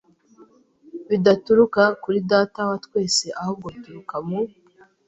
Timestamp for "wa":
2.69-2.77